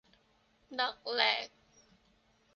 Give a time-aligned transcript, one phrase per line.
[0.79, 1.47] ดักแหลก